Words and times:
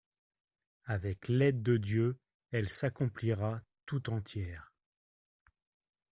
Avec 0.85 1.27
l’aide 1.27 1.61
de 1.61 1.77
Dieu, 1.77 2.17
elle 2.49 2.71
s’accomplira 2.71 3.61
tout 3.85 4.09
entière. 4.09 4.73